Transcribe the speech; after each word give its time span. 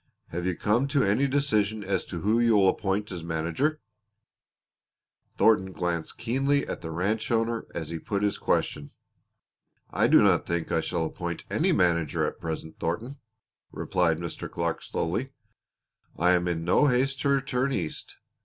Have 0.29 0.47
you 0.47 0.55
come 0.55 0.87
to 0.87 1.03
any 1.03 1.27
decision 1.27 1.83
as 1.83 2.03
to 2.05 2.21
who 2.21 2.39
you'll 2.39 2.67
appoint 2.67 3.11
as 3.11 3.23
manager?" 3.23 3.81
Thornton 5.37 5.73
glanced 5.73 6.17
keenly 6.17 6.65
at 6.67 6.81
the 6.81 6.89
ranch 6.89 7.29
owner 7.29 7.67
as 7.75 7.89
he 7.89 7.99
put 7.99 8.23
his 8.23 8.39
question. 8.39 8.89
"I 9.91 10.07
do 10.07 10.23
not 10.23 10.47
think 10.47 10.71
I 10.71 10.81
shall 10.81 11.05
appoint 11.05 11.43
any 11.51 11.71
manager 11.71 12.25
at 12.25 12.39
present, 12.39 12.79
Thornton," 12.79 13.19
replied 13.71 14.17
Mr. 14.17 14.49
Clark 14.49 14.81
slowly. 14.81 15.33
"I 16.17 16.31
am 16.31 16.47
in 16.47 16.65
no 16.65 16.87
haste 16.87 17.21
to 17.21 17.29
return 17.29 17.71
East. 17.71 18.15